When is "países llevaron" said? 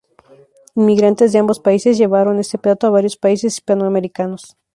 1.59-2.39